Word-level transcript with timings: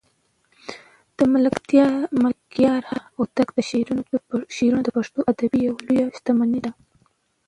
د 1.17 1.19
ملکیار 2.21 2.83
هوتک 3.15 3.49
شعرونه 4.53 4.81
د 4.83 4.87
پښتو 4.95 5.19
ادب 5.31 5.51
یوه 5.65 5.79
لویه 5.85 6.05
شتمني 6.17 6.59
ده. 6.65 6.71